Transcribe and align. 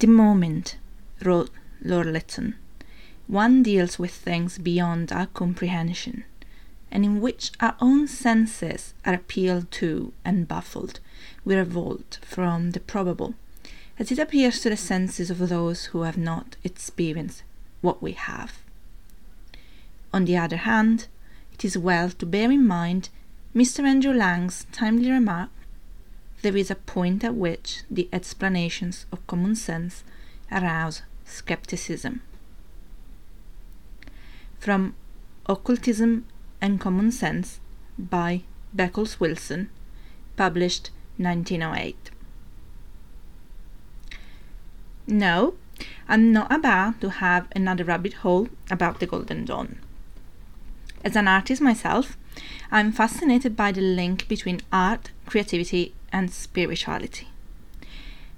the 0.00 0.06
moment, 0.06 0.76
wrote 1.22 1.50
Lord 1.82 2.06
Lytton, 2.06 2.54
one 3.26 3.62
deals 3.62 3.98
with 3.98 4.12
things 4.12 4.56
beyond 4.56 5.12
our 5.12 5.26
comprehension, 5.26 6.24
and 6.90 7.04
in 7.04 7.20
which 7.20 7.52
our 7.60 7.76
own 7.82 8.08
senses 8.08 8.94
are 9.04 9.12
appealed 9.12 9.70
to 9.72 10.14
and 10.24 10.48
baffled, 10.48 11.00
we 11.44 11.54
revolt 11.54 12.18
from 12.22 12.70
the 12.70 12.80
probable, 12.80 13.34
as 13.98 14.10
it 14.10 14.18
appears 14.18 14.60
to 14.60 14.70
the 14.70 14.76
senses 14.76 15.30
of 15.30 15.50
those 15.50 15.86
who 15.86 16.02
have 16.02 16.16
not 16.16 16.56
experienced 16.64 17.42
what 17.82 18.02
we 18.02 18.12
have. 18.12 18.60
On 20.14 20.24
the 20.24 20.38
other 20.38 20.56
hand, 20.56 21.08
it 21.52 21.62
is 21.62 21.76
well 21.76 22.08
to 22.08 22.24
bear 22.24 22.50
in 22.50 22.66
mind 22.66 23.10
Mr. 23.54 23.84
Andrew 23.84 24.14
Lang's 24.14 24.66
timely 24.72 25.10
remark 25.10 25.50
there 26.42 26.56
is 26.56 26.70
a 26.70 26.74
point 26.74 27.24
at 27.24 27.34
which 27.34 27.82
the 27.90 28.08
explanations 28.12 29.06
of 29.12 29.26
common 29.26 29.54
sense 29.54 30.04
arouse 30.50 31.02
skepticism. 31.24 32.22
From 34.58 34.94
Occultism 35.46 36.26
and 36.60 36.80
Common 36.80 37.10
Sense 37.10 37.60
by 37.98 38.42
Beckles 38.76 39.18
Wilson, 39.18 39.70
published 40.36 40.90
1908. 41.16 42.10
No, 45.06 45.54
I'm 46.08 46.32
not 46.32 46.52
about 46.52 47.00
to 47.00 47.10
have 47.10 47.48
another 47.56 47.84
rabbit 47.84 48.14
hole 48.14 48.48
about 48.70 49.00
the 49.00 49.06
Golden 49.06 49.44
Dawn. 49.44 49.78
As 51.04 51.16
an 51.16 51.26
artist 51.26 51.62
myself, 51.62 52.16
I'm 52.70 52.92
fascinated 52.92 53.56
by 53.56 53.72
the 53.72 53.80
link 53.80 54.28
between 54.28 54.60
art, 54.72 55.10
creativity, 55.26 55.94
and 56.12 56.30
spirituality. 56.30 57.28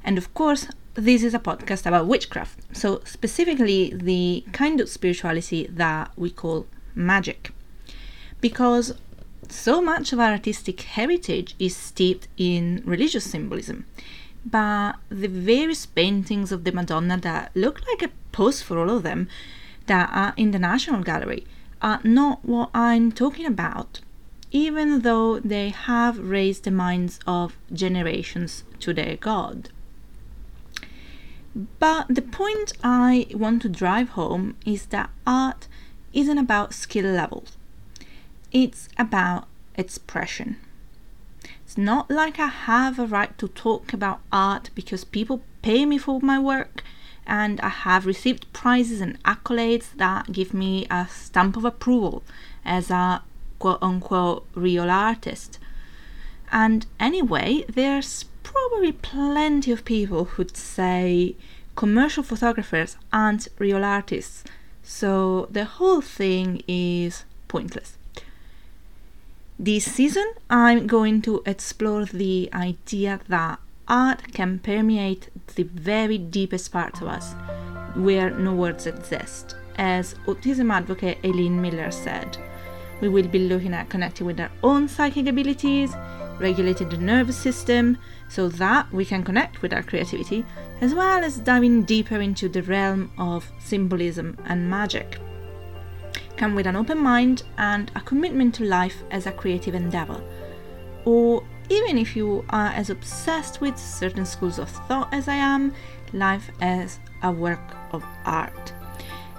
And 0.05 0.19
of 0.19 0.33
course, 0.35 0.69
this 0.95 1.23
is 1.23 1.35
a 1.35 1.39
podcast 1.39 1.87
about 1.87 2.07
witchcraft, 2.07 2.77
so 2.77 3.01
specifically 3.05 3.93
the 3.95 4.45
kind 4.53 4.81
of 4.81 4.89
spirituality 4.89 5.67
that 5.71 6.11
we 6.17 6.31
call 6.31 6.67
magic. 6.95 7.53
Because 8.41 8.95
so 9.49 9.81
much 9.81 10.13
of 10.13 10.21
our 10.21 10.33
artistic 10.33 10.81
heritage 10.83 11.55
is 11.59 11.77
steeped 11.77 12.29
in 12.37 12.83
religious 12.85 13.31
symbolism, 13.31 13.87
but 14.45 14.97
the 15.09 15.29
various 15.29 15.87
paintings 15.87 16.53
of 16.53 16.65
the 16.65 16.73
Madonna 16.73 17.17
that 17.19 17.53
look 17.55 17.81
like 17.89 18.03
a 18.03 18.13
pose 18.33 18.61
for 18.61 18.79
all 18.79 18.91
of 18.91 19.03
them 19.03 19.29
that 19.87 20.11
are 20.13 20.35
in 20.37 20.51
the 20.51 20.59
National 20.59 21.03
Gallery 21.03 21.47
are 21.83 22.01
not 22.05 22.45
what 22.45 22.71
I'm 22.73 23.13
talking 23.13 23.47
about 23.47 24.01
even 24.53 25.01
though 25.01 25.41
they 25.41 25.71
have 25.71 26.19
raised 26.19 26.65
the 26.65 26.71
minds 26.71 27.19
of 27.27 27.57
generations 27.73 28.65
to 28.79 28.93
their 28.93 29.17
God. 29.17 29.71
But 31.79 32.07
the 32.09 32.23
point 32.23 32.75
I 32.85 33.27
want 33.33 33.63
to 33.63 33.69
drive 33.69 34.11
home 34.11 34.57
is 34.65 34.87
that 34.87 35.11
art 35.27 35.69
isn't 36.13 36.39
about 36.39 36.75
skill 36.75 37.11
levels, 37.11 37.57
it's 38.53 38.89
about 38.99 39.49
expression. 39.75 40.59
It's 41.65 41.79
not 41.79 42.11
like 42.11 42.39
I 42.39 42.49
have 42.49 42.99
a 42.99 43.07
right 43.07 43.37
to 43.39 43.49
talk 43.49 43.95
about 43.95 44.21
art 44.31 44.69
because 44.75 45.05
people 45.05 45.43
pay 45.63 45.87
me 45.87 45.97
for 45.97 46.21
my 46.21 46.39
work 46.39 46.83
and 47.27 47.61
I 47.61 47.69
have 47.69 48.07
received 48.07 48.53
prizes 48.53 49.01
and 49.01 49.23
accolades 49.23 49.93
that 49.97 50.33
give 50.33 50.53
me 50.53 50.87
a 50.91 51.07
stamp 51.09 51.57
of 51.57 51.65
approval 51.65 52.23
as 52.65 52.91
a 52.91 53.23
quote 53.59 53.83
unquote 53.83 54.47
real 54.55 54.91
artist. 54.91 55.59
And 56.51 56.87
anyway, 56.99 57.65
there's 57.69 58.25
probably 58.43 58.93
plenty 58.93 59.73
of 59.73 59.85
people 59.85 60.25
who'd 60.25 60.57
say 60.57 61.37
commercial 61.77 62.23
photographers 62.23 62.97
aren't 63.13 63.49
real 63.59 63.85
artists, 63.85 64.45
so 64.83 65.49
the 65.51 65.65
whole 65.65 66.01
thing 66.01 66.63
is 66.69 67.25
pointless. 67.49 67.97
This 69.59 69.85
season, 69.85 70.33
I'm 70.51 70.87
going 70.87 71.23
to 71.23 71.43
explore 71.47 72.05
the 72.05 72.51
idea 72.53 73.21
that 73.29 73.61
art 73.93 74.33
can 74.33 74.59
permeate 74.59 75.29
the 75.55 75.65
very 75.65 76.17
deepest 76.17 76.73
part 76.73 77.03
of 77.03 77.09
us, 77.09 77.35
where 77.95 78.31
no 78.31 78.55
words 78.55 78.87
exist, 78.87 79.55
as 79.77 80.15
autism 80.27 80.73
advocate 80.73 81.19
Eileen 81.23 81.61
Miller 81.61 81.91
said. 81.91 82.39
We 83.03 83.11
will 83.11 83.29
be 83.29 83.41
looking 83.41 83.75
at 83.75 83.91
connecting 83.91 84.27
with 84.27 84.41
our 84.41 84.51
own 84.63 84.89
psychic 84.89 85.27
abilities, 85.27 85.95
regulating 86.39 86.89
the 86.89 86.97
nervous 86.97 87.37
system 87.37 87.99
so 88.29 88.49
that 88.49 88.91
we 88.93 89.05
can 89.05 89.23
connect 89.23 89.61
with 89.61 89.75
our 89.75 89.83
creativity, 89.83 90.47
as 90.81 90.95
well 90.95 91.23
as 91.23 91.39
diving 91.39 91.83
deeper 91.83 92.21
into 92.21 92.49
the 92.49 92.63
realm 92.63 93.13
of 93.19 93.53
symbolism 93.61 94.39
and 94.47 94.71
magic. 94.71 95.19
Come 96.39 96.55
with 96.55 96.67
an 96.67 96.77
open 96.77 96.99
mind 96.99 97.43
and 97.59 97.93
a 97.95 98.01
commitment 98.01 98.55
to 98.55 98.65
life 98.65 99.03
as 99.11 99.27
a 99.27 99.33
creative 99.33 99.75
endeavor. 99.75 100.21
Or 101.05 101.43
even 101.73 101.97
if 101.97 102.15
you 102.15 102.45
are 102.51 102.69
as 102.69 102.91
obsessed 102.91 103.61
with 103.61 103.79
certain 103.79 104.27
schools 104.27 104.59
of 104.59 104.69
thought 104.69 105.09
as 105.13 105.27
I 105.27 105.37
am, 105.37 105.75
life 106.13 106.51
as 106.61 107.01
a 107.23 107.33
work 107.33 107.75
of 107.93 108.05
art. 108.25 108.73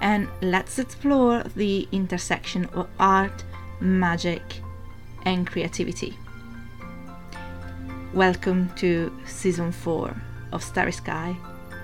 And 0.02 0.28
let's 0.42 0.80
explore 0.80 1.44
the 1.56 1.88
intersection 1.92 2.66
of 2.74 2.90
art 3.00 3.44
magic, 3.84 4.42
and 5.26 5.46
creativity. 5.46 6.18
Welcome 8.14 8.70
to 8.78 9.12
season 9.26 9.72
4 9.72 10.16
of 10.54 10.64
Starry 10.64 10.94
Sky 10.94 11.36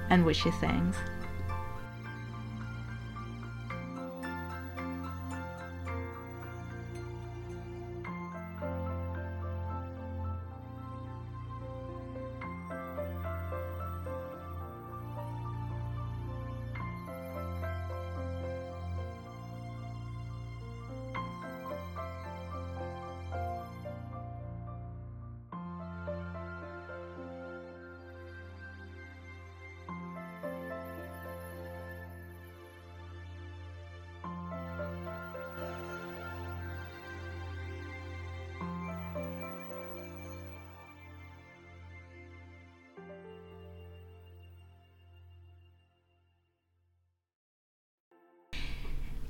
and 0.10 0.26
Witchy 0.26 0.52
Things. 0.52 0.96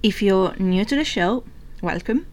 If 0.02 0.22
you're 0.22 0.56
new 0.56 0.86
to 0.86 0.96
the 0.96 1.04
show, 1.04 1.44
welcome. 1.82 2.26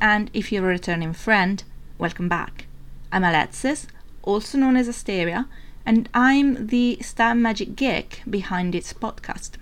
And 0.00 0.32
if 0.34 0.50
you're 0.50 0.64
a 0.64 0.72
returning 0.72 1.12
friend, 1.12 1.62
welcome 1.96 2.28
back. 2.28 2.66
I'm 3.12 3.22
Alexis, 3.22 3.86
also 4.24 4.58
known 4.58 4.76
as 4.76 4.88
Asteria, 4.88 5.46
and 5.86 6.08
I'm 6.12 6.66
the 6.66 6.98
Star 7.02 7.36
Magic 7.36 7.76
geek 7.76 8.22
behind 8.28 8.74
this 8.74 8.92
podcast. 8.92 9.52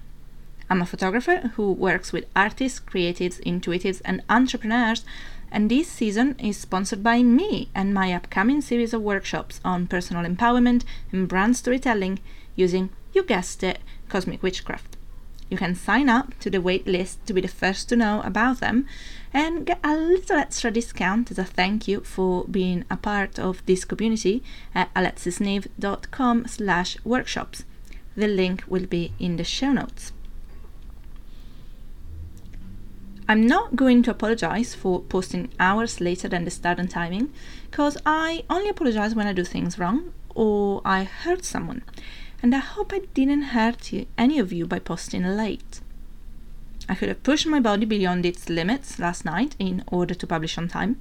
I'm 0.71 0.81
a 0.81 0.87
photographer 0.87 1.51
who 1.57 1.73
works 1.73 2.11
with 2.11 2.25
artists, 2.35 2.81
creatives, 2.81 3.39
intuitives, 3.45 4.01
and 4.03 4.23
entrepreneurs, 4.31 5.05
and 5.51 5.71
this 5.71 5.89
season 5.89 6.37
is 6.39 6.57
sponsored 6.57 7.03
by 7.03 7.23
me 7.23 7.69
and 7.75 7.93
my 7.93 8.15
upcoming 8.15 8.63
series 8.63 8.95
of 8.95 9.03
workshops 9.03 9.61
on 9.63 9.89
personal 9.89 10.25
empowerment 10.25 10.85
and 11.13 11.29
brand 11.29 11.59
storytelling 11.59 12.19
using, 12.57 12.89
you 13.13 13.23
guessed 13.23 13.63
it, 13.63 13.81
cosmic 14.09 14.43
witchcraft. 14.43 14.97
You 15.53 15.59
can 15.59 15.75
sign 15.75 16.09
up 16.09 16.33
to 16.39 16.49
the 16.49 16.63
wait 16.63 16.87
list 16.87 17.27
to 17.27 17.35
be 17.35 17.43
the 17.43 17.47
first 17.47 17.91
to 17.91 17.97
know 17.97 18.23
about 18.25 18.61
them 18.61 18.87
and 19.35 19.67
get 19.67 19.81
a 19.85 19.95
little 19.95 20.39
extra 20.39 20.71
discount 20.71 21.31
as 21.31 21.39
a 21.39 21.45
thank 21.45 21.87
you 21.87 22.01
for 22.01 22.47
being 22.47 22.87
a 22.91 22.97
part 22.97 23.39
of 23.39 23.63
this 23.67 23.85
community 23.85 24.43
at 24.75 24.89
alexisneve.com 24.95 26.47
slash 26.47 26.97
workshops. 27.05 27.67
The 28.17 28.29
link 28.29 28.65
will 28.67 28.87
be 28.87 29.13
in 29.19 29.37
the 29.37 29.45
show 29.45 29.73
notes. 29.73 30.13
I'm 33.29 33.47
not 33.47 33.77
going 33.77 34.03
to 34.05 34.11
apologize 34.11 34.75
for 34.75 35.03
posting 35.03 35.51
hours 35.61 36.01
later 36.01 36.29
than 36.29 36.47
the 36.47 36.51
start 36.51 36.79
and 36.79 36.89
timing, 36.89 37.31
because 37.71 37.99
I 38.07 38.45
only 38.49 38.71
apologize 38.71 39.15
when 39.15 39.27
I 39.27 39.35
do 39.35 39.45
things 39.45 39.79
wrong 39.79 40.15
or 40.35 40.81
I 40.83 41.05
hurt 41.05 41.45
someone 41.45 41.83
and 42.43 42.55
I 42.55 42.59
hope 42.59 42.93
I 42.93 43.03
didn't 43.15 43.55
hurt 43.55 43.93
you, 43.93 44.07
any 44.19 44.39
of 44.41 44.53
you 44.53 44.67
by 44.67 44.81
posting 44.81 45.25
late. 45.25 45.81
I 46.89 46.97
could 46.97 47.09
have 47.09 47.23
pushed 47.23 47.47
my 47.47 47.61
body 47.61 47.87
beyond 47.87 48.27
its 48.27 48.49
limits 48.49 48.99
last 48.99 49.25
night 49.25 49.55
in 49.61 49.85
order 49.87 50.15
to 50.15 50.27
publish 50.27 50.59
on 50.59 50.67
time, 50.67 51.01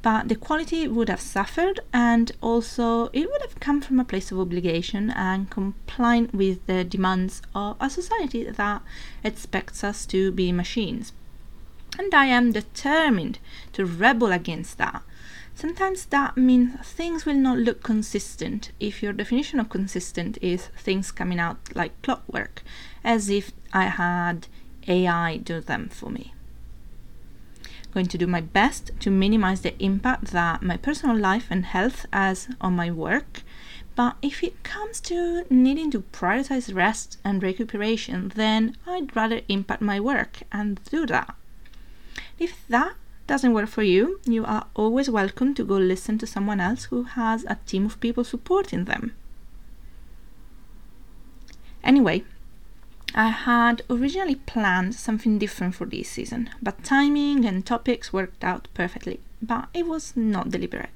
but 0.00 0.28
the 0.28 0.34
quality 0.34 0.88
would 0.88 1.10
have 1.10 1.20
suffered 1.20 1.80
and 1.92 2.32
also 2.40 3.10
it 3.12 3.30
would 3.30 3.42
have 3.42 3.60
come 3.60 3.82
from 3.82 4.00
a 4.00 4.04
place 4.04 4.32
of 4.32 4.40
obligation 4.40 5.10
and 5.10 5.50
complying 5.50 6.30
with 6.32 6.66
the 6.66 6.82
demands 6.84 7.42
of 7.54 7.76
a 7.78 7.90
society 7.90 8.44
that 8.44 8.82
expects 9.22 9.84
us 9.84 10.06
to 10.06 10.32
be 10.32 10.50
machines. 10.50 11.12
And 11.98 12.14
I 12.14 12.26
am 12.26 12.52
determined 12.52 13.38
to 13.74 13.84
rebel 13.84 14.32
against 14.32 14.78
that. 14.78 15.02
Sometimes 15.58 16.04
that 16.04 16.36
means 16.36 16.78
things 16.86 17.26
will 17.26 17.34
not 17.34 17.58
look 17.58 17.82
consistent 17.82 18.70
if 18.78 19.02
your 19.02 19.12
definition 19.12 19.58
of 19.58 19.68
consistent 19.68 20.38
is 20.40 20.68
things 20.78 21.10
coming 21.10 21.40
out 21.40 21.56
like 21.74 22.00
clockwork, 22.00 22.62
as 23.02 23.28
if 23.28 23.50
I 23.72 23.86
had 23.86 24.46
AI 24.86 25.38
do 25.38 25.60
them 25.60 25.88
for 25.88 26.10
me 26.10 26.32
I'm 27.64 27.92
going 27.92 28.06
to 28.06 28.18
do 28.18 28.28
my 28.28 28.40
best 28.40 28.92
to 29.00 29.10
minimize 29.10 29.62
the 29.62 29.76
impact 29.82 30.26
that 30.26 30.62
my 30.62 30.76
personal 30.76 31.16
life 31.16 31.48
and 31.50 31.64
health 31.64 32.06
has 32.12 32.46
on 32.60 32.76
my 32.76 32.92
work. 32.92 33.42
But 33.96 34.14
if 34.22 34.44
it 34.44 34.62
comes 34.62 35.00
to 35.10 35.44
needing 35.50 35.90
to 35.90 36.02
prioritize 36.12 36.72
rest 36.72 37.18
and 37.24 37.42
recuperation, 37.42 38.30
then 38.36 38.76
I'd 38.86 39.16
rather 39.16 39.40
impact 39.48 39.82
my 39.82 39.98
work 39.98 40.44
and 40.52 40.80
do 40.84 41.04
that. 41.06 41.34
If 42.38 42.64
that 42.68 42.94
doesn't 43.28 43.52
work 43.52 43.68
for 43.68 43.82
you, 43.82 44.20
you 44.24 44.44
are 44.44 44.66
always 44.74 45.10
welcome 45.10 45.54
to 45.54 45.62
go 45.62 45.76
listen 45.76 46.16
to 46.18 46.26
someone 46.26 46.60
else 46.60 46.84
who 46.84 47.02
has 47.02 47.44
a 47.44 47.58
team 47.66 47.84
of 47.84 48.00
people 48.00 48.24
supporting 48.24 48.86
them. 48.86 49.14
Anyway, 51.84 52.24
I 53.14 53.28
had 53.28 53.82
originally 53.90 54.36
planned 54.36 54.94
something 54.94 55.38
different 55.38 55.74
for 55.74 55.84
this 55.84 56.08
season, 56.08 56.50
but 56.62 56.82
timing 56.82 57.44
and 57.44 57.64
topics 57.64 58.12
worked 58.12 58.42
out 58.42 58.66
perfectly, 58.72 59.20
but 59.42 59.68
it 59.74 59.86
was 59.86 60.16
not 60.16 60.50
deliberate. 60.50 60.90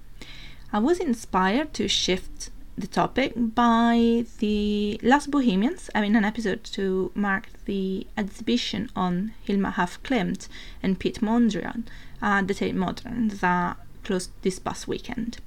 I 0.73 0.79
was 0.79 0.99
inspired 1.01 1.75
to 1.75 1.87
shift 1.87 2.51
the 2.77 2.87
topic 2.87 3.33
by 3.37 4.25
the 4.39 4.99
Last 5.03 5.31
Bohemians 5.31 5.91
I 5.95 6.01
mean, 6.01 6.17
an 6.17 6.25
episode 6.25 6.65
to 6.65 7.13
mark 7.15 7.49
the 7.67 8.07
exhibition 8.17 8.89
on 8.97 9.33
Hilma 9.47 9.75
af 9.77 10.03
Klint 10.03 10.49
and 10.83 10.99
Piet 10.99 11.21
Mondrian 11.21 11.85
at 12.21 12.49
the 12.49 12.55
Tate 12.55 12.75
Modern 12.75 13.29
that 13.29 13.45
uh, 13.45 13.75
closed 14.05 14.31
this 14.43 14.59
past 14.59 14.89
weekend. 14.89 15.39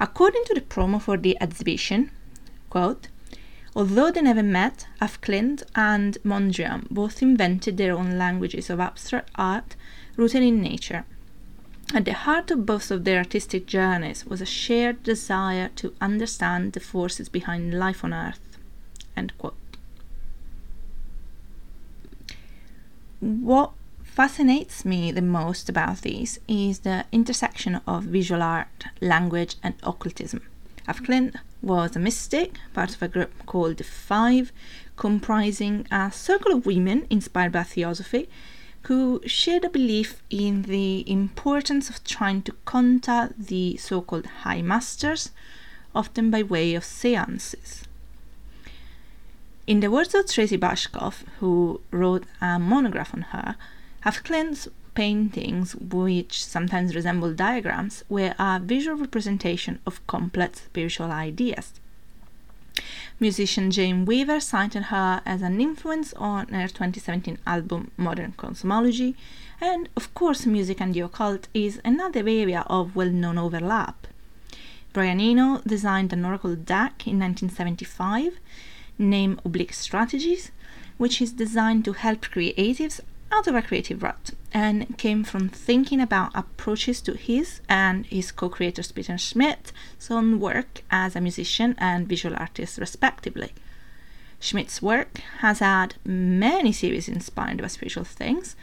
According 0.00 0.44
to 0.46 0.54
the 0.54 0.60
promo 0.60 1.00
for 1.00 1.16
the 1.16 1.36
exhibition, 1.40 2.10
quote, 2.70 3.08
Although 3.76 4.10
they 4.10 4.22
never 4.22 4.42
met, 4.42 4.86
af 5.00 5.20
Klint 5.20 5.62
and 5.74 6.18
Mondrian 6.24 6.86
both 6.90 7.22
invented 7.22 7.76
their 7.76 7.96
own 7.96 8.18
languages 8.18 8.70
of 8.70 8.80
abstract 8.80 9.30
art 9.36 9.76
rooted 10.16 10.42
in 10.42 10.60
nature. 10.60 11.04
At 11.94 12.04
the 12.04 12.12
heart 12.12 12.50
of 12.50 12.66
both 12.66 12.90
of 12.90 13.04
their 13.04 13.18
artistic 13.18 13.66
journeys 13.66 14.26
was 14.26 14.42
a 14.42 14.46
shared 14.46 15.02
desire 15.02 15.70
to 15.76 15.94
understand 16.00 16.74
the 16.74 16.80
forces 16.80 17.30
behind 17.30 17.72
life 17.72 18.04
on 18.04 18.12
Earth. 18.12 18.40
What 23.20 23.72
fascinates 24.04 24.84
me 24.84 25.10
the 25.10 25.22
most 25.22 25.68
about 25.68 26.02
these 26.02 26.38
is 26.46 26.80
the 26.80 27.06
intersection 27.10 27.80
of 27.86 28.04
visual 28.04 28.42
art, 28.42 28.84
language, 29.00 29.56
and 29.62 29.74
occultism. 29.82 30.42
Af 30.86 31.02
Klint 31.02 31.34
was 31.62 31.96
a 31.96 31.98
mystic, 31.98 32.58
part 32.74 32.94
of 32.94 33.02
a 33.02 33.08
group 33.08 33.32
called 33.46 33.78
the 33.78 33.84
Five, 33.84 34.52
comprising 34.96 35.86
a 35.90 36.12
circle 36.12 36.52
of 36.52 36.66
women 36.66 37.06
inspired 37.10 37.52
by 37.52 37.64
theosophy 37.64 38.28
who 38.82 39.20
shared 39.26 39.64
a 39.64 39.70
belief 39.70 40.22
in 40.30 40.62
the 40.62 41.04
importance 41.10 41.90
of 41.90 42.02
trying 42.04 42.42
to 42.42 42.52
contact 42.64 43.46
the 43.46 43.76
so 43.76 44.00
called 44.00 44.26
high 44.26 44.62
masters, 44.62 45.30
often 45.94 46.30
by 46.30 46.42
way 46.42 46.74
of 46.74 46.84
seances. 46.84 47.84
In 49.66 49.80
the 49.80 49.90
words 49.90 50.14
of 50.14 50.26
Tracey 50.26 50.56
Bashkoff, 50.56 51.24
who 51.40 51.80
wrote 51.90 52.24
a 52.40 52.58
monograph 52.58 53.12
on 53.12 53.22
her, 53.32 53.56
Af 54.04 54.22
Klint's 54.24 54.68
paintings, 54.94 55.76
which 55.76 56.44
sometimes 56.44 56.94
resemble 56.94 57.34
diagrams, 57.34 58.02
were 58.08 58.34
a 58.38 58.58
visual 58.58 58.96
representation 58.96 59.78
of 59.86 60.04
complex 60.06 60.62
spiritual 60.62 61.10
ideas. 61.10 61.72
Musician 63.20 63.70
Jane 63.70 64.04
Weaver 64.04 64.40
cited 64.40 64.84
her 64.84 65.22
as 65.26 65.42
an 65.42 65.60
influence 65.60 66.12
on 66.14 66.48
her 66.48 66.68
2017 66.68 67.38
album 67.46 67.90
Modern 67.96 68.32
Cosmology, 68.36 69.16
and 69.60 69.88
of 69.96 70.12
course, 70.14 70.46
music 70.46 70.80
and 70.80 70.94
the 70.94 71.00
occult 71.00 71.48
is 71.52 71.80
another 71.84 72.20
area 72.20 72.64
of 72.68 72.94
well 72.94 73.10
known 73.10 73.38
overlap. 73.38 74.06
Brian 74.92 75.20
Eno 75.20 75.60
designed 75.66 76.12
an 76.12 76.24
oracle 76.24 76.54
deck 76.54 77.06
in 77.06 77.18
1975 77.18 78.38
named 78.98 79.40
Oblique 79.44 79.72
Strategies, 79.72 80.50
which 80.96 81.20
is 81.20 81.32
designed 81.32 81.84
to 81.84 81.92
help 81.92 82.22
creatives 82.22 83.00
out 83.30 83.46
of 83.46 83.54
a 83.54 83.62
creative 83.62 84.02
rut 84.02 84.30
and 84.52 84.96
came 84.96 85.22
from 85.24 85.48
thinking 85.48 86.00
about 86.00 86.32
approaches 86.34 87.00
to 87.02 87.14
his 87.14 87.60
and 87.68 88.06
his 88.06 88.32
co-creator 88.32 88.82
Peter 88.94 89.18
Schmidt's 89.18 89.72
own 90.10 90.40
work 90.40 90.82
as 90.90 91.14
a 91.14 91.20
musician 91.20 91.74
and 91.78 92.08
visual 92.08 92.34
artist 92.36 92.78
respectively. 92.78 93.52
Schmidt's 94.40 94.80
work 94.80 95.18
has 95.40 95.58
had 95.58 95.96
many 96.04 96.72
series 96.72 97.08
inspired 97.08 97.60
by 97.60 97.66
spiritual 97.66 98.04
things, 98.04 98.56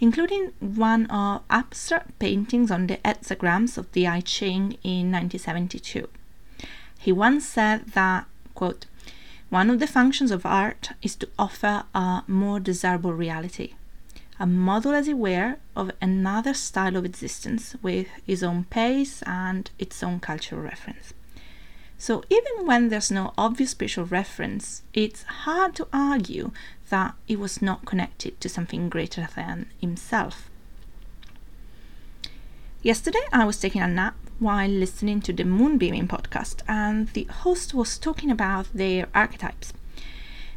including 0.00 0.52
one 0.60 1.06
of 1.06 1.42
abstract 1.50 2.18
paintings 2.18 2.70
on 2.70 2.86
the 2.86 2.96
hexagrams 3.04 3.76
of 3.78 3.92
the 3.92 4.06
I 4.06 4.20
Ching 4.20 4.78
in 4.82 5.12
1972. 5.12 6.08
He 6.98 7.12
once 7.12 7.46
said 7.46 7.92
that, 7.92 8.26
quote, 8.54 8.86
one 9.50 9.68
of 9.68 9.78
the 9.78 9.86
functions 9.86 10.30
of 10.30 10.46
art 10.46 10.90
is 11.02 11.16
to 11.16 11.28
offer 11.38 11.84
a 11.94 12.22
more 12.26 12.60
desirable 12.60 13.12
reality 13.12 13.74
a 14.40 14.46
model, 14.46 14.92
as 14.92 15.06
it 15.06 15.18
were, 15.18 15.58
of 15.76 15.92
another 16.00 16.54
style 16.54 16.96
of 16.96 17.04
existence 17.04 17.76
with 17.82 18.08
its 18.26 18.42
own 18.42 18.64
pace 18.64 19.22
and 19.26 19.70
its 19.78 20.02
own 20.02 20.18
cultural 20.18 20.62
reference. 20.62 21.12
So, 21.98 22.24
even 22.30 22.66
when 22.66 22.88
there's 22.88 23.10
no 23.10 23.34
obvious 23.36 23.72
spiritual 23.72 24.06
reference, 24.06 24.82
it's 24.94 25.24
hard 25.24 25.74
to 25.74 25.86
argue 25.92 26.52
that 26.88 27.14
it 27.28 27.38
was 27.38 27.60
not 27.60 27.84
connected 27.84 28.40
to 28.40 28.48
something 28.48 28.88
greater 28.88 29.28
than 29.36 29.66
himself. 29.78 30.48
Yesterday, 32.82 33.22
I 33.30 33.44
was 33.44 33.60
taking 33.60 33.82
a 33.82 33.86
nap 33.86 34.16
while 34.38 34.70
listening 34.70 35.20
to 35.20 35.34
the 35.34 35.44
Moonbeaming 35.44 36.08
podcast, 36.08 36.62
and 36.66 37.08
the 37.08 37.24
host 37.24 37.74
was 37.74 37.98
talking 37.98 38.30
about 38.30 38.72
their 38.72 39.08
archetypes. 39.14 39.74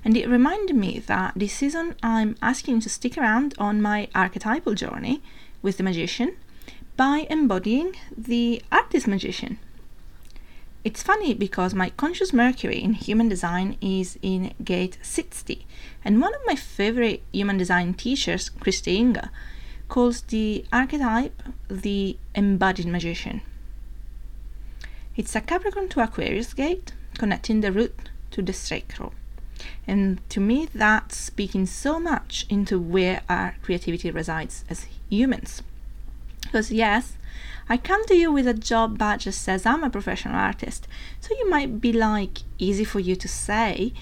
And 0.06 0.18
it 0.18 0.28
reminded 0.28 0.76
me 0.76 1.00
that 1.08 1.34
this 1.36 1.54
season 1.54 1.96
I'm 2.04 2.36
asking 2.42 2.76
you 2.76 2.82
to 2.82 2.90
stick 2.90 3.18
around 3.18 3.56
on 3.58 3.82
my 3.82 4.10
archetypal 4.14 4.74
journey 4.74 5.22
with 5.62 5.78
the 5.78 5.84
magician 5.84 6.36
by 6.98 7.26
embodying 7.30 7.96
the 8.16 8.62
artist 8.72 9.08
magician. 9.08 9.60
It's 10.84 11.02
funny 11.02 11.34
because 11.34 11.74
my 11.74 11.92
conscious 11.92 12.34
Mercury 12.34 12.84
in 12.84 12.94
human 12.94 13.30
design 13.30 13.78
is 13.80 14.20
in 14.22 14.54
gate 14.64 14.98
60, 15.02 15.66
and 16.04 16.20
one 16.20 16.36
of 16.36 16.42
my 16.46 16.56
favorite 16.56 17.24
human 17.32 17.58
design 17.58 17.94
teachers, 17.94 18.50
Christy 18.50 18.98
Inga, 18.98 19.32
calls 19.88 20.22
the 20.24 20.66
archetype 20.74 21.42
the 21.70 22.18
embodied 22.36 22.88
magician. 22.88 23.42
It's 25.16 25.36
a 25.38 25.42
Capricorn 25.42 25.88
to 25.90 26.04
Aquarius 26.04 26.54
gate 26.54 26.92
connecting 27.18 27.62
the 27.62 27.72
root 27.72 28.10
to 28.32 28.42
the 28.42 28.52
sacral. 28.52 29.14
And 29.88 30.28
to 30.30 30.40
me, 30.40 30.68
that's 30.74 31.18
speaking 31.18 31.66
so 31.66 32.00
much 32.00 32.46
into 32.50 32.80
where 32.80 33.22
our 33.30 33.56
creativity 33.62 34.12
resides 34.12 34.64
as 34.70 34.88
humans. 35.10 35.62
Because, 36.42 36.72
yes, 36.72 37.18
I 37.70 37.78
come 37.78 38.06
to 38.06 38.16
you 38.16 38.32
with 38.32 38.48
a 38.48 38.54
job 38.54 38.98
badge 38.98 39.26
that 39.26 39.34
says 39.34 39.66
I'm 39.66 39.84
a 39.84 39.90
professional 39.90 40.36
artist, 40.36 40.88
so 41.20 41.36
you 41.38 41.50
might 41.50 41.80
be 41.80 41.94
like, 41.94 42.40
easy 42.58 42.84
for 42.84 43.00
you 43.00 43.16
to 43.16 43.28
say. 43.28 43.94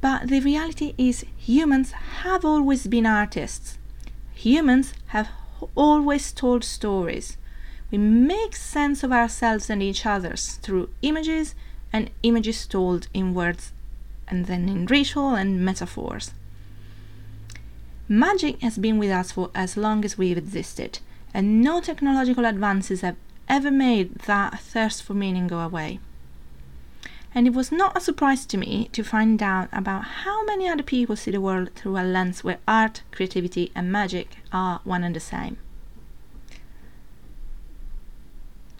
But 0.00 0.28
the 0.28 0.40
reality 0.40 0.94
is, 0.96 1.24
humans 1.36 1.92
have 2.22 2.44
always 2.44 2.86
been 2.86 3.06
artists. 3.06 3.78
Humans 4.34 4.94
have 5.08 5.28
always 5.74 6.32
told 6.32 6.64
stories. 6.64 7.36
We 7.90 7.98
make 7.98 8.54
sense 8.54 9.02
of 9.02 9.12
ourselves 9.12 9.68
and 9.70 9.82
each 9.82 10.06
other's 10.06 10.54
through 10.56 10.90
images 11.02 11.54
and 11.92 12.10
images 12.22 12.66
told 12.66 13.08
in 13.12 13.34
words 13.34 13.72
and 14.30 14.46
then 14.46 14.68
in 14.68 14.86
ritual 14.86 15.34
and 15.34 15.64
metaphors. 15.64 16.32
Magic 18.08 18.60
has 18.62 18.78
been 18.78 18.98
with 18.98 19.10
us 19.10 19.32
for 19.32 19.50
as 19.54 19.76
long 19.76 20.04
as 20.04 20.16
we've 20.16 20.38
existed, 20.38 21.00
and 21.34 21.60
no 21.60 21.80
technological 21.80 22.46
advances 22.46 23.02
have 23.02 23.16
ever 23.48 23.70
made 23.70 24.14
that 24.20 24.60
thirst 24.60 25.02
for 25.02 25.14
meaning 25.14 25.46
go 25.46 25.58
away. 25.60 26.00
And 27.34 27.46
it 27.46 27.52
was 27.52 27.70
not 27.70 27.96
a 27.96 28.00
surprise 28.00 28.46
to 28.46 28.56
me 28.56 28.88
to 28.92 29.04
find 29.04 29.42
out 29.42 29.68
about 29.72 30.04
how 30.24 30.44
many 30.44 30.68
other 30.68 30.82
people 30.82 31.16
see 31.16 31.30
the 31.30 31.40
world 31.40 31.70
through 31.74 31.98
a 31.98 32.02
lens 32.02 32.42
where 32.42 32.58
art, 32.66 33.02
creativity, 33.12 33.70
and 33.74 33.92
magic 33.92 34.38
are 34.52 34.80
one 34.84 35.04
and 35.04 35.14
the 35.14 35.20
same. 35.20 35.58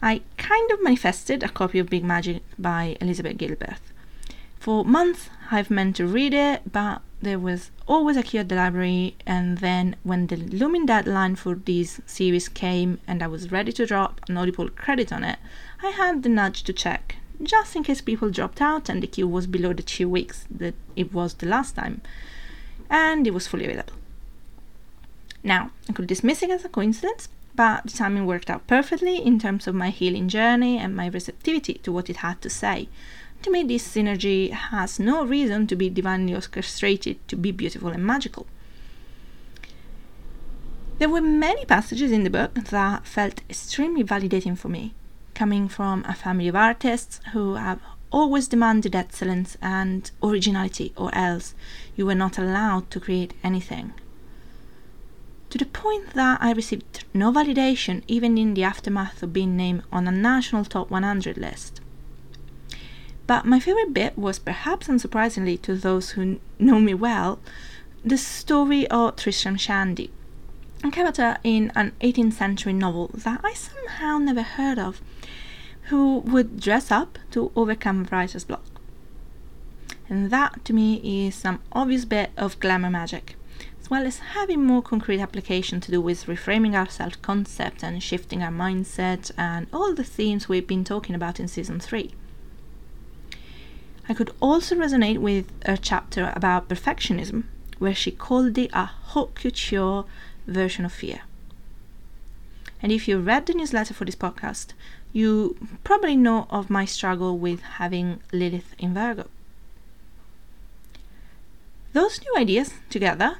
I 0.01 0.21
kind 0.37 0.71
of 0.71 0.81
manifested 0.81 1.43
a 1.43 1.49
copy 1.49 1.77
of 1.77 1.89
Big 1.89 2.03
Magic 2.03 2.41
by 2.57 2.95
Elizabeth 3.01 3.37
Gilbert. 3.37 3.81
For 4.57 4.85
months, 4.85 5.29
I've 5.51 5.71
meant 5.71 5.95
to 5.95 6.05
read 6.05 6.33
it, 6.33 6.71
but 6.71 7.01
there 7.21 7.39
was 7.39 7.71
always 7.87 8.17
a 8.17 8.23
queue 8.23 8.41
at 8.41 8.49
the 8.49 8.55
library, 8.55 9.15
and 9.25 9.57
then 9.57 9.95
when 10.03 10.27
the 10.27 10.37
looming 10.37 10.85
deadline 10.85 11.35
for 11.35 11.55
this 11.55 11.99
series 12.05 12.47
came 12.47 12.99
and 13.07 13.23
I 13.23 13.27
was 13.27 13.51
ready 13.51 13.71
to 13.73 13.85
drop 13.85 14.21
an 14.29 14.37
Audible 14.37 14.69
credit 14.69 15.11
on 15.11 15.23
it, 15.23 15.39
I 15.81 15.89
had 15.89 16.21
the 16.21 16.29
nudge 16.29 16.63
to 16.63 16.73
check, 16.73 17.15
just 17.41 17.75
in 17.75 17.83
case 17.83 17.99
people 17.99 18.29
dropped 18.29 18.61
out 18.61 18.89
and 18.89 19.01
the 19.01 19.07
queue 19.07 19.27
was 19.27 19.47
below 19.47 19.73
the 19.73 19.81
two 19.81 20.07
weeks 20.07 20.45
that 20.51 20.75
it 20.95 21.11
was 21.13 21.33
the 21.33 21.47
last 21.47 21.75
time, 21.75 22.01
and 22.89 23.25
it 23.25 23.33
was 23.33 23.47
fully 23.47 23.65
available. 23.65 23.93
Now, 25.43 25.71
I 25.89 25.93
could 25.93 26.07
dismiss 26.07 26.43
it 26.43 26.51
as 26.51 26.63
a 26.63 26.69
coincidence, 26.69 27.27
but 27.55 27.83
the 27.85 27.91
timing 27.91 28.27
worked 28.27 28.49
out 28.49 28.67
perfectly 28.67 29.17
in 29.17 29.39
terms 29.39 29.67
of 29.67 29.73
my 29.73 29.89
healing 29.89 30.29
journey 30.29 30.77
and 30.77 30.95
my 30.95 31.07
receptivity 31.07 31.75
to 31.83 31.91
what 31.91 32.09
it 32.09 32.17
had 32.17 32.41
to 32.43 32.49
say. 32.49 32.87
To 33.43 33.51
me, 33.51 33.63
this 33.63 33.87
synergy 33.87 34.51
has 34.51 34.99
no 34.99 35.25
reason 35.25 35.65
to 35.67 35.75
be 35.75 35.89
divinely 35.89 36.35
orchestrated 36.35 37.25
to 37.29 37.37
be 37.37 37.51
beautiful 37.51 37.89
and 37.89 38.05
magical. 38.05 38.47
There 40.97 41.07
were 41.07 41.21
many 41.21 41.63
passages 41.63 42.11
in 42.11 42.25
the 42.25 42.29
book 42.29 42.53
that 42.55 43.07
felt 43.07 43.39
extremely 43.49 44.03
validating 44.03 44.57
for 44.57 44.67
me, 44.67 44.93
coming 45.33 45.69
from 45.69 46.03
a 46.05 46.13
family 46.13 46.49
of 46.49 46.55
artists 46.57 47.21
who 47.31 47.55
have 47.55 47.79
always 48.11 48.49
demanded 48.49 48.93
excellence 48.93 49.55
and 49.61 50.11
originality, 50.21 50.91
or 50.97 51.15
else 51.15 51.55
you 51.95 52.05
were 52.05 52.15
not 52.15 52.37
allowed 52.37 52.91
to 52.91 52.99
create 52.99 53.33
anything. 53.41 53.93
To 55.51 55.57
the 55.57 55.65
point 55.65 56.13
that 56.15 56.39
I 56.41 56.51
received 56.51 57.05
no 57.13 57.31
validation 57.31 58.03
even 58.07 58.37
in 58.37 58.53
the 58.53 58.65
aftermath 58.65 59.23
of 59.23 59.31
being 59.31 59.55
named 59.55 59.83
on 59.93 60.09
a 60.09 60.11
national 60.11 60.65
top 60.65 60.91
100 60.91 61.37
list. 61.37 61.79
But 63.29 63.45
my 63.45 63.59
favorite 63.59 63.93
bit 63.93 64.17
was, 64.17 64.39
perhaps 64.39 64.87
unsurprisingly 64.87 65.61
to 65.61 65.75
those 65.75 66.09
who 66.09 66.39
know 66.57 66.79
me 66.79 66.95
well, 66.95 67.37
the 68.03 68.17
story 68.17 68.87
of 68.87 69.17
Tristram 69.17 69.55
Shandy, 69.55 70.09
a 70.83 70.89
character 70.89 71.37
in 71.43 71.71
an 71.75 71.91
18th 72.01 72.33
century 72.33 72.73
novel 72.73 73.11
that 73.13 73.41
I 73.43 73.53
somehow 73.53 74.17
never 74.17 74.41
heard 74.41 74.79
of, 74.79 74.99
who 75.89 76.21
would 76.21 76.59
dress 76.59 76.89
up 76.89 77.19
to 77.29 77.51
overcome 77.55 78.07
writer's 78.11 78.45
block. 78.45 78.65
And 80.09 80.31
that 80.31 80.65
to 80.65 80.73
me 80.73 81.27
is 81.27 81.35
some 81.35 81.59
obvious 81.71 82.05
bit 82.05 82.31
of 82.35 82.59
glamour 82.59 82.89
magic, 82.89 83.35
as 83.79 83.91
well 83.91 84.07
as 84.07 84.33
having 84.33 84.65
more 84.65 84.81
concrete 84.81 85.21
application 85.21 85.79
to 85.81 85.91
do 85.91 86.01
with 86.01 86.25
reframing 86.25 86.73
our 86.73 86.89
self 86.89 87.21
concept 87.21 87.83
and 87.83 88.01
shifting 88.01 88.41
our 88.41 88.51
mindset 88.51 89.29
and 89.37 89.67
all 89.71 89.93
the 89.93 90.03
themes 90.03 90.49
we've 90.49 90.65
been 90.65 90.83
talking 90.83 91.13
about 91.13 91.39
in 91.39 91.47
season 91.47 91.79
3. 91.79 92.11
I 94.09 94.15
could 94.15 94.33
also 94.41 94.75
resonate 94.75 95.19
with 95.19 95.51
a 95.61 95.77
chapter 95.77 96.33
about 96.35 96.67
perfectionism, 96.67 97.43
where 97.77 97.93
she 97.93 98.09
called 98.09 98.57
it 98.57 98.71
a 98.73 98.85
haute 98.85 99.39
version 100.47 100.83
of 100.83 100.91
fear. 100.91 101.21
And 102.81 102.91
if 102.91 103.07
you 103.07 103.19
read 103.19 103.45
the 103.45 103.53
newsletter 103.53 103.93
for 103.93 104.05
this 104.05 104.15
podcast, 104.15 104.73
you 105.13 105.55
probably 105.83 106.15
know 106.15 106.47
of 106.49 106.71
my 106.71 106.85
struggle 106.85 107.37
with 107.37 107.61
having 107.61 108.19
Lilith 108.31 108.73
in 108.79 108.95
Virgo. 108.95 109.27
Those 111.93 112.19
new 112.21 112.33
ideas 112.35 112.73
together 112.89 113.37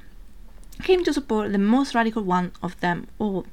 came 0.84 1.04
to 1.04 1.14
support 1.14 1.52
the 1.52 1.58
most 1.58 1.96
radical 1.96 2.22
one 2.22 2.52
of 2.62 2.80
them 2.80 3.08
all 3.18 3.46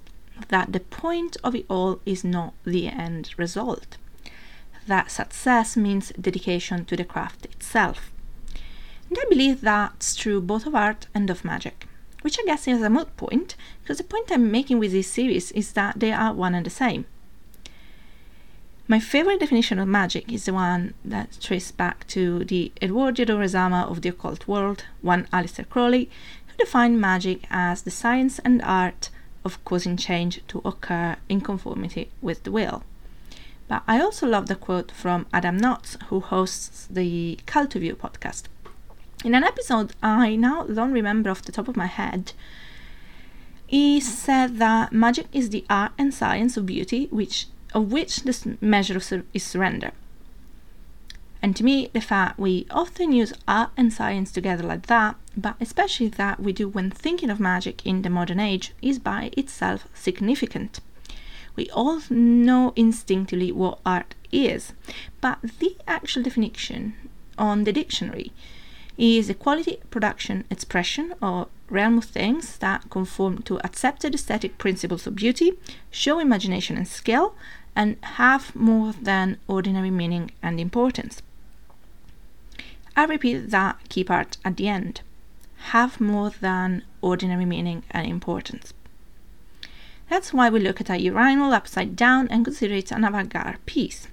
that 0.49 0.73
the 0.73 0.81
point 0.81 1.39
of 1.43 1.55
it 1.55 1.65
all 1.71 2.01
is 2.05 2.25
not 2.25 2.53
the 2.65 2.89
end 2.89 3.31
result 3.39 3.97
that 4.87 5.11
success 5.11 5.77
means 5.77 6.13
dedication 6.21 6.85
to 6.87 6.97
the 6.97 7.05
craft 7.05 7.45
itself. 7.47 8.13
And 9.09 9.19
I 9.19 9.25
believe 9.29 9.61
that's 9.61 10.15
true 10.15 10.41
both 10.41 10.67
of 10.67 10.75
art 10.75 11.07
and 11.15 11.31
of 11.31 11.45
magic, 11.45 11.87
which 12.23 12.39
I 12.41 12.45
guess 12.45 12.67
is 12.67 12.83
a 12.83 12.91
moot 12.91 13.17
point, 13.17 13.55
because 13.83 13.99
the 13.99 14.05
point 14.05 14.33
I'm 14.33 14.51
making 14.51 14.79
with 14.79 14.93
this 14.93 15.11
series 15.11 15.53
is 15.53 15.73
that 15.73 16.01
they 16.01 16.13
are 16.13 16.33
one 16.33 16.55
and 16.55 16.67
the 16.67 16.71
same. 16.71 17.07
My 18.89 19.01
favorite 19.01 19.41
definition 19.41 19.81
of 19.81 19.89
magic 19.89 20.33
is 20.33 20.45
the 20.45 20.53
one 20.53 20.95
that 21.05 21.39
traces 21.41 21.73
back 21.73 22.07
to 22.09 22.45
the 22.45 22.71
Eduardo 22.81 23.37
Rezama 23.37 23.91
of 23.91 24.03
the 24.03 24.11
occult 24.11 24.47
world, 24.47 24.85
one 25.03 25.27
Aleister 25.33 25.69
Crowley, 25.69 26.09
who 26.47 26.57
defined 26.57 27.01
magic 27.01 27.47
as 27.51 27.83
the 27.83 27.91
science 27.91 28.39
and 28.41 28.63
art 28.63 29.11
of 29.45 29.65
causing 29.65 29.97
change 29.97 30.41
to 30.47 30.63
occur 30.65 31.17
in 31.29 31.41
conformity 31.41 32.11
with 32.23 32.45
the 32.45 32.53
will. 32.53 32.85
But 33.69 33.83
I 33.89 34.01
also 34.01 34.27
love 34.27 34.47
the 34.47 34.55
quote 34.55 34.93
from 34.93 35.27
Adam 35.33 35.59
Knotts, 35.59 36.01
who 36.05 36.21
hosts 36.21 36.87
the 36.89 37.39
Cultiview 37.47 37.95
podcast. 37.95 38.45
In 39.25 39.35
an 39.35 39.43
episode 39.43 39.93
I 40.03 40.37
now 40.37 40.65
don't 40.65 40.93
remember 40.93 41.31
off 41.31 41.43
the 41.43 41.53
top 41.53 41.67
of 41.67 41.77
my 41.77 41.87
head, 41.87 42.33
he 43.67 43.99
said 44.01 44.59
that 44.59 44.93
magic 44.93 45.27
is 45.33 45.51
the 45.51 45.65
art 45.69 45.93
and 45.99 46.15
science 46.15 46.57
of 46.57 46.67
beauty, 46.67 47.09
which 47.11 47.47
of 47.75 47.91
which 47.91 48.19
the 48.23 48.57
measure 48.61 49.01
is 49.35 49.43
surrender. 49.43 49.91
And 51.43 51.55
to 51.57 51.65
me, 51.65 51.91
the 51.93 52.01
fact 52.01 52.39
we 52.39 52.67
often 52.71 53.13
use 53.13 53.33
art 53.47 53.71
and 53.77 53.93
science 53.93 54.33
together 54.33 54.63
like 54.63 54.87
that, 54.87 55.17
but 55.37 55.57
especially 55.61 56.09
that 56.09 56.41
we 56.41 56.53
do 56.53 56.69
when 56.69 56.91
thinking 56.91 57.31
of 57.31 57.41
magic 57.41 57.85
in 57.85 58.03
the 58.03 58.11
modern 58.11 58.41
age, 58.41 58.73
is 58.81 58.99
by 58.99 59.31
itself 59.37 59.89
significant. 59.95 60.81
We 61.57 61.71
all 61.71 62.01
know 62.11 62.73
instinctively 62.77 63.51
what 63.51 63.81
art 63.85 64.15
is, 64.31 64.73
but 65.21 65.39
the 65.59 65.77
actual 65.89 66.23
definition 66.23 66.95
on 67.39 67.65
the 67.65 67.73
dictionary 67.73 68.33
is 68.99 69.29
a 69.29 69.35
quality, 69.35 69.79
production, 69.91 70.45
expression, 70.51 71.15
or 71.21 71.49
realm 71.69 71.99
of 71.99 72.05
things 72.05 72.59
that 72.59 72.89
conform 72.91 73.43
to 73.43 73.59
accepted 73.65 74.15
aesthetic 74.15 74.59
principles 74.59 75.07
of 75.07 75.17
beauty, 75.17 75.53
show 75.91 76.19
imagination 76.19 76.77
and 76.77 76.89
skill, 76.89 77.35
and 77.75 77.97
have 78.03 78.55
more 78.55 78.93
than 78.93 79.39
ordinary 79.49 79.91
meaning 79.91 80.31
and 80.43 80.61
importance. 80.61 81.23
I 82.97 83.05
repeat 83.05 83.51
that 83.51 83.77
key 83.89 84.05
part 84.05 84.39
at 84.45 84.57
the 84.57 84.69
end 84.69 85.03
have 85.71 86.01
more 86.01 86.31
than 86.41 86.83
ordinary 87.01 87.45
meaning 87.45 87.83
and 87.91 88.07
importance. 88.07 88.73
That's 90.09 90.33
why 90.33 90.49
we 90.51 90.61
look 90.61 90.81
at 90.81 90.91
a 90.91 91.01
urinal 91.01 91.53
upside 91.53 91.97
down 91.97 92.29
and 92.29 92.45
consider 92.45 92.75
it 92.75 92.93
an 92.93 93.05
avant 93.05 93.31
garde 93.31 93.65
piece. 93.67 94.09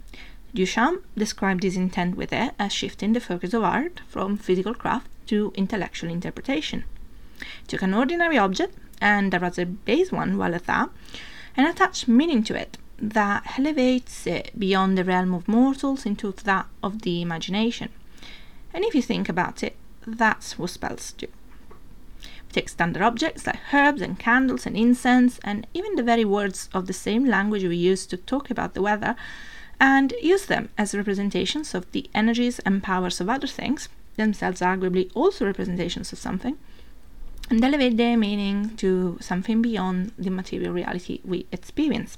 Duchamp 0.53 1.03
described 1.17 1.63
his 1.63 1.77
intent 1.77 2.15
with 2.15 2.33
it 2.33 2.53
as 2.59 2.73
shifting 2.73 3.13
the 3.13 3.19
focus 3.19 3.53
of 3.53 3.63
art 3.63 4.01
from 4.07 4.37
physical 4.37 4.73
craft 4.73 5.07
to 5.27 5.51
intellectual 5.55 6.09
interpretation. 6.09 6.83
Took 7.67 7.81
an 7.81 7.93
ordinary 7.93 8.37
object, 8.37 8.75
and 9.01 9.33
a 9.33 9.39
rather 9.39 9.65
base 9.65 10.11
one 10.11 10.37
while 10.37 10.55
at 10.55 10.65
that, 10.65 10.89
and 11.55 11.67
attached 11.67 12.07
meaning 12.07 12.43
to 12.43 12.55
it 12.55 12.77
that 12.97 13.59
elevates 13.59 14.25
it 14.25 14.51
beyond 14.57 14.97
the 14.97 15.03
realm 15.03 15.33
of 15.33 15.47
mortals 15.47 16.05
into 16.05 16.31
that 16.31 16.67
of 16.81 17.01
the 17.01 17.21
imagination. 17.21 17.89
And 18.73 18.83
if 18.83 18.95
you 18.95 19.01
think 19.01 19.27
about 19.29 19.63
it, 19.63 19.75
that's 20.05 20.57
what 20.57 20.69
spells 20.69 21.11
do 21.13 21.27
take 22.53 22.69
standard 22.69 23.01
objects 23.01 23.45
like 23.45 23.59
herbs 23.73 24.01
and 24.01 24.19
candles 24.19 24.65
and 24.65 24.77
incense, 24.77 25.39
and 25.43 25.67
even 25.73 25.95
the 25.95 26.03
very 26.03 26.25
words 26.25 26.69
of 26.73 26.87
the 26.87 26.93
same 26.93 27.25
language 27.25 27.63
we 27.63 27.75
use 27.75 28.05
to 28.05 28.17
talk 28.17 28.49
about 28.49 28.73
the 28.73 28.81
weather, 28.81 29.15
and 29.79 30.13
use 30.21 30.45
them 30.45 30.69
as 30.77 30.95
representations 30.95 31.73
of 31.73 31.91
the 31.91 32.09
energies 32.13 32.59
and 32.59 32.83
powers 32.83 33.19
of 33.19 33.29
other 33.29 33.47
things, 33.47 33.89
themselves 34.15 34.61
arguably 34.61 35.09
also 35.13 35.45
representations 35.45 36.13
of 36.13 36.19
something, 36.19 36.57
and 37.49 37.63
elevate 37.63 37.97
their 37.97 38.15
meaning 38.15 38.75
to 38.77 39.17
something 39.19 39.61
beyond 39.61 40.11
the 40.17 40.29
material 40.29 40.71
reality 40.71 41.19
we 41.25 41.45
experience. 41.51 42.17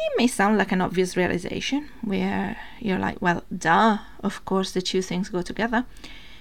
It 0.00 0.12
may 0.16 0.28
sound 0.28 0.56
like 0.56 0.70
an 0.70 0.80
obvious 0.80 1.16
realization, 1.16 1.88
where 2.02 2.56
you're 2.78 3.00
like, 3.00 3.20
well, 3.20 3.42
duh, 3.54 3.98
of 4.22 4.44
course 4.44 4.70
the 4.70 4.80
two 4.80 5.02
things 5.02 5.28
go 5.28 5.42
together. 5.42 5.84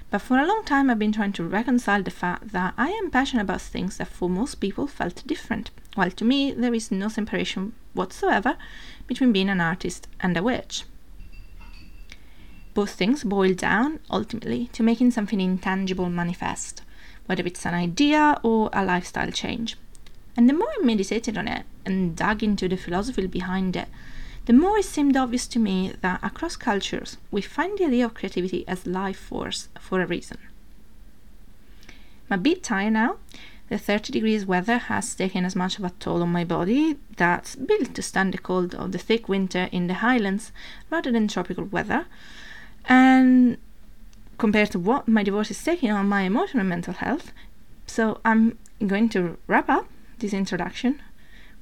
But 0.10 0.22
for 0.22 0.38
a 0.38 0.48
long 0.48 0.64
time, 0.64 0.90
I've 0.90 1.00
been 1.00 1.12
trying 1.12 1.34
to 1.34 1.44
reconcile 1.44 2.02
the 2.02 2.12
fact 2.12 2.54
that 2.54 2.74
I 2.78 2.90
am 2.90 3.12
passionate 3.12 3.44
about 3.44 3.62
things 3.62 3.98
that 3.98 4.08
for 4.08 4.30
most 4.30 4.56
people 4.56 4.88
felt 4.88 5.28
different, 5.28 5.70
while 5.96 6.12
to 6.12 6.24
me, 6.24 6.52
there 6.54 6.74
is 6.74 6.92
no 6.92 7.10
separation 7.10 7.74
whatsoever 7.94 8.56
between 9.06 9.34
being 9.34 9.50
an 9.50 9.60
artist 9.60 10.08
and 10.22 10.38
a 10.38 10.44
witch. 10.44 10.84
Both 12.74 12.92
things 12.92 13.24
boil 13.24 13.54
down, 13.54 14.00
ultimately, 14.10 14.70
to 14.74 14.84
making 14.84 15.12
something 15.12 15.42
intangible 15.42 16.10
manifest, 16.10 16.84
whether 17.26 17.44
it's 17.46 17.66
an 17.66 17.74
idea 17.74 18.40
or 18.44 18.70
a 18.72 18.86
lifestyle 18.86 19.32
change. 19.32 19.76
And 20.38 20.48
the 20.48 20.54
more 20.54 20.70
I 20.80 20.86
meditated 20.86 21.38
on 21.38 21.48
it 21.48 21.66
and 21.86 22.16
dug 22.16 22.44
into 22.44 22.70
the 22.70 22.78
philosophy 22.78 23.26
behind 23.28 23.76
it, 23.76 23.88
the 24.48 24.54
more 24.54 24.80
it 24.80 24.86
seemed 24.86 25.16
obvious 25.16 25.48
to 25.48 25.60
me 25.60 25.94
that 26.02 26.24
across 26.24 26.56
cultures 26.56 27.18
we 27.30 27.42
find 27.42 27.78
the 27.78 27.86
idea 27.86 28.06
of 28.06 28.14
creativity 28.14 28.68
as 28.68 28.88
life 28.88 29.20
force 29.20 29.70
for 29.80 30.02
a 30.02 30.08
reason. 30.08 30.40
I'm 32.30 32.40
a 32.40 32.42
bit 32.42 32.64
tired 32.64 32.94
now, 32.94 33.18
The 33.70 33.78
30 33.78 34.14
degrees 34.14 34.46
weather 34.46 34.78
has 34.78 35.14
taken 35.14 35.44
as 35.44 35.56
much 35.56 35.78
of 35.78 35.84
a 35.84 35.90
toll 36.00 36.22
on 36.24 36.32
my 36.32 36.46
body 36.46 36.96
that's 37.18 37.56
built 37.58 37.94
to 37.96 38.02
stand 38.02 38.34
the 38.34 38.38
cold 38.38 38.74
of 38.74 38.94
the 38.94 38.98
thick 38.98 39.28
winter 39.28 39.68
in 39.74 39.88
the 39.88 39.96
highlands 39.96 40.54
rather 40.90 41.12
than 41.12 41.28
tropical 41.28 41.66
weather. 41.66 42.06
And 42.86 43.58
compared 44.38 44.72
to 44.72 44.80
what 44.80 45.10
my 45.10 45.24
divorce 45.24 45.52
is 45.52 45.62
taking 45.62 45.92
on 45.92 46.08
my 46.08 46.22
emotional 46.22 46.62
and 46.62 46.70
mental 46.70 46.94
health, 46.94 47.34
so 47.88 48.22
I'm 48.24 48.58
going 48.86 49.10
to 49.10 49.38
wrap 49.48 49.70
up 49.70 49.90
this 50.20 50.34
introduction 50.34 51.02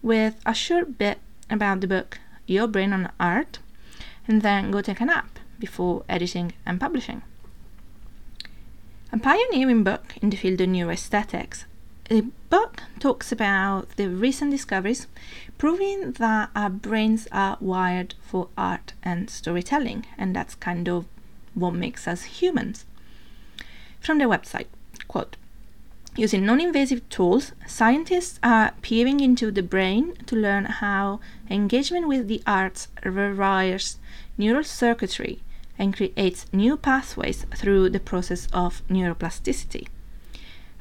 with 0.04 0.36
a 0.46 0.54
short 0.54 1.00
bit 1.00 1.18
about 1.50 1.82
the 1.82 1.88
book 1.88 2.20
Your 2.48 2.68
Brain 2.68 2.94
on 2.94 3.12
Art 3.20 3.60
and 4.28 4.42
then 4.42 4.72
go 4.72 4.82
take 4.82 5.02
a 5.02 5.06
nap 5.06 5.40
before 5.60 6.04
editing 6.10 6.54
and 6.66 6.80
publishing. 6.80 7.22
A 9.12 9.18
pioneering 9.18 9.84
book 9.84 10.18
in 10.22 10.30
the 10.30 10.38
field 10.38 10.60
of 10.62 10.70
neuroaesthetics, 10.70 11.66
the 12.10 12.28
book 12.50 12.84
talks 13.00 13.32
about 13.32 13.90
the 13.96 14.10
recent 14.10 14.52
discoveries 14.52 15.08
proving 15.58 16.12
that 16.14 16.50
our 16.56 16.70
brains 16.70 17.28
are 17.32 17.58
wired 17.60 18.14
for 18.22 18.50
art 18.58 18.94
and 19.02 19.30
storytelling, 19.30 20.06
and 20.18 20.36
that's 20.36 20.56
kind 20.56 20.88
of 20.88 21.06
what 21.54 21.74
makes 21.74 22.08
us 22.08 22.24
humans. 22.24 22.86
From 24.00 24.20
the 24.20 24.26
website, 24.26 24.68
quote, 25.08 25.38
Using 26.18 26.46
non 26.46 26.62
invasive 26.62 27.10
tools, 27.10 27.52
scientists 27.68 28.40
are 28.42 28.72
peering 28.82 29.20
into 29.20 29.52
the 29.52 29.62
brain 29.62 30.14
to 30.28 30.38
learn 30.38 30.64
how 30.64 31.20
engagement 31.50 32.08
with 32.08 32.30
the 32.30 32.42
arts 32.48 32.88
rewires 33.04 33.98
neural 34.38 34.64
circuitry 34.64 35.42
and 35.78 35.94
creates 35.94 36.46
new 36.54 36.78
pathways 36.78 37.46
through 37.54 37.90
the 37.90 38.00
process 38.00 38.48
of 38.54 38.82
neuroplasticity. 38.88 39.90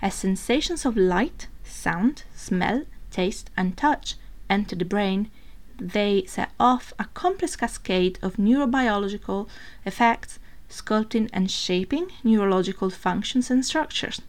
As 0.00 0.14
sensations 0.14 0.86
of 0.86 0.96
light, 0.96 1.48
sound, 1.64 2.22
smell, 2.36 2.84
taste, 3.10 3.50
and 3.56 3.76
touch 3.76 4.14
enter 4.48 4.76
the 4.76 4.84
brain, 4.84 5.32
they 5.76 6.24
set 6.26 6.52
off 6.60 6.92
a 6.96 7.06
complex 7.06 7.56
cascade 7.56 8.20
of 8.22 8.36
neurobiological 8.36 9.48
effects, 9.84 10.38
sculpting 10.70 11.28
and 11.32 11.50
shaping 11.50 12.06
neurological 12.22 12.88
functions 12.88 13.50
and 13.50 13.66
structures 13.66 14.20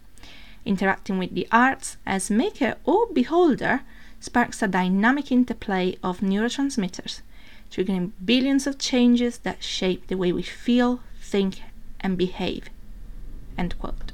interacting 0.66 1.18
with 1.18 1.34
the 1.34 1.48
arts 1.52 1.98
as 2.06 2.32
maker 2.32 2.76
or 2.84 3.08
beholder 3.14 3.82
sparks 4.20 4.62
a 4.62 4.68
dynamic 4.68 5.32
interplay 5.32 5.98
of 6.04 6.20
neurotransmitters, 6.20 7.22
triggering 7.72 8.12
billions 8.24 8.66
of 8.66 8.78
changes 8.78 9.38
that 9.40 9.64
shape 9.64 10.08
the 10.08 10.18
way 10.18 10.32
we 10.32 10.42
feel, 10.42 11.02
think, 11.22 11.62
and 12.00 12.18
behave. 12.18 12.70
End 13.58 13.78
quote. 13.80 14.12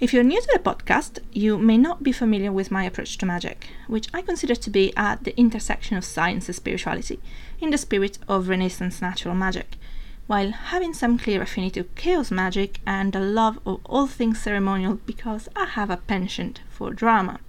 If 0.00 0.12
you're 0.12 0.24
new 0.24 0.40
to 0.40 0.50
the 0.52 0.58
podcast, 0.58 1.20
you 1.32 1.56
may 1.56 1.78
not 1.78 2.02
be 2.02 2.12
familiar 2.12 2.52
with 2.52 2.70
my 2.70 2.84
approach 2.84 3.16
to 3.18 3.26
magic, 3.26 3.68
which 3.86 4.08
I 4.12 4.22
consider 4.22 4.54
to 4.54 4.70
be 4.70 4.92
at 4.96 5.24
the 5.24 5.38
intersection 5.38 5.96
of 5.96 6.04
science 6.04 6.46
and 6.46 6.54
spirituality, 6.54 7.20
in 7.60 7.70
the 7.70 7.78
spirit 7.78 8.18
of 8.28 8.48
Renaissance 8.48 9.00
natural 9.00 9.34
magic, 9.34 9.76
while 10.26 10.50
having 10.50 10.94
some 10.94 11.18
clear 11.18 11.42
affinity 11.42 11.82
to 11.82 11.88
chaos 11.94 12.30
magic 12.30 12.80
and 12.86 13.14
a 13.14 13.20
love 13.20 13.58
of 13.66 13.80
all 13.84 14.06
things 14.06 14.40
ceremonial 14.40 14.98
because 15.06 15.48
I 15.54 15.66
have 15.66 15.90
a 15.90 15.98
penchant 15.98 16.60
for 16.70 16.92
drama. 16.92 17.40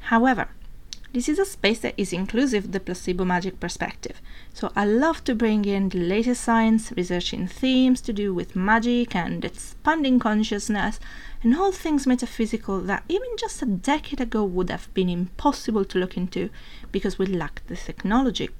However, 0.00 0.48
this 1.12 1.28
is 1.28 1.40
a 1.40 1.44
space 1.44 1.80
that 1.80 1.94
is 1.96 2.12
inclusive 2.12 2.66
of 2.66 2.72
the 2.72 2.78
placebo 2.78 3.24
magic 3.24 3.58
perspective, 3.58 4.22
so 4.54 4.70
I 4.76 4.84
love 4.84 5.24
to 5.24 5.34
bring 5.34 5.64
in 5.64 5.88
the 5.88 5.98
latest 5.98 6.44
science, 6.44 6.92
researching 6.96 7.48
themes 7.48 8.00
to 8.02 8.12
do 8.12 8.32
with 8.32 8.54
magic 8.54 9.16
and 9.16 9.44
expanding 9.44 10.20
consciousness, 10.20 11.00
and 11.42 11.56
all 11.56 11.72
things 11.72 12.06
metaphysical 12.06 12.80
that 12.82 13.02
even 13.08 13.28
just 13.36 13.60
a 13.60 13.66
decade 13.66 14.20
ago 14.20 14.44
would 14.44 14.70
have 14.70 14.92
been 14.94 15.08
impossible 15.08 15.84
to 15.86 15.98
look 15.98 16.16
into 16.16 16.48
because 16.92 17.18
we 17.18 17.26
lacked 17.26 17.66
the 17.66 17.74
technology. 17.76 18.50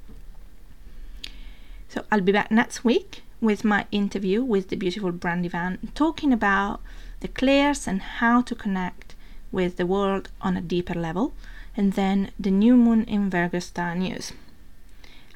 So 1.91 2.05
I'll 2.11 2.21
be 2.21 2.31
back 2.31 2.53
next 2.53 2.85
week 2.85 3.25
with 3.41 3.65
my 3.65 3.85
interview 3.91 4.45
with 4.45 4.69
the 4.69 4.77
beautiful 4.77 5.11
Brandy 5.11 5.49
Van, 5.49 5.79
talking 5.95 6.33
about 6.33 6.81
the 7.19 7.27
clairs 7.27 7.89
and 7.89 8.00
how 8.00 8.43
to 8.43 8.55
connect 8.55 9.17
with 9.50 9.76
the 9.76 9.87
world 9.87 10.29
on 10.41 10.57
a 10.57 10.61
deeper 10.61 10.95
level, 10.95 11.35
and 11.76 11.95
then 11.95 12.31
the 12.39 12.53
new 12.53 12.76
moon 12.76 13.03
in 13.05 13.29
Virgo 13.29 13.59
star 13.59 13.97
news. 13.97 14.33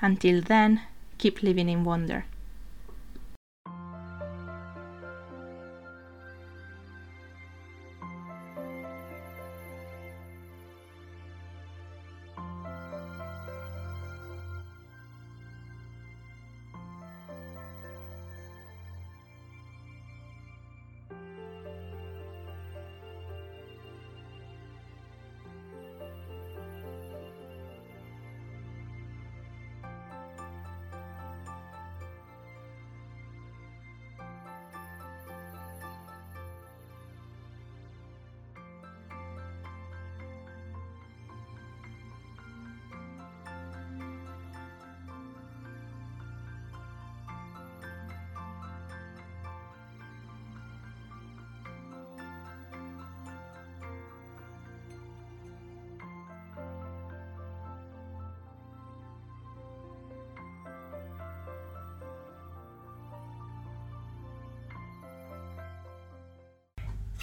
Until 0.00 0.40
then, 0.40 0.82
keep 1.18 1.42
living 1.42 1.68
in 1.68 1.82
wonder. 1.82 2.24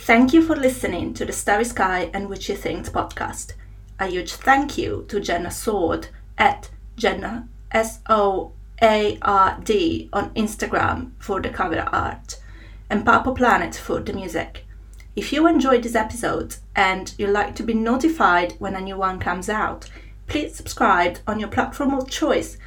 Thank 0.06 0.34
you 0.34 0.42
for 0.42 0.56
listening 0.56 1.14
to 1.14 1.26
the 1.26 1.32
Starry 1.32 1.64
Sky 1.64 2.10
and 2.12 2.28
Witchy 2.28 2.56
Things 2.56 2.90
podcast. 2.90 3.54
A 4.00 4.08
huge 4.08 4.34
thank 4.34 4.76
you 4.76 5.06
to 5.10 5.20
Jenna 5.20 5.50
Soard 5.50 6.08
at 6.40 6.72
Jenna 6.96 7.48
S 7.70 8.00
O 8.10 8.52
A 8.82 9.20
R 9.22 9.60
D 9.64 10.10
on 10.12 10.32
Instagram 10.34 11.12
for 11.20 11.40
the 11.40 11.50
cover 11.50 11.82
art 11.82 12.42
and 12.90 13.06
Purple 13.06 13.36
Planet 13.36 13.76
for 13.76 14.00
the 14.00 14.12
music. 14.12 14.66
If 15.16 15.32
you 15.32 15.46
enjoyed 15.46 15.84
this 15.84 15.94
episode 15.94 16.56
and 16.76 17.14
you'd 17.20 17.30
like 17.30 17.54
to 17.58 17.64
be 17.64 17.76
notified 17.76 18.56
when 18.58 18.74
a 18.74 18.82
new 18.82 18.98
one 18.98 19.20
comes 19.20 19.50
out, 19.50 19.88
please 20.26 20.56
subscribe 20.56 21.20
on 21.28 21.40
your 21.40 21.50
platform 21.50 21.94
of 21.94 22.10
choice. 22.10 22.58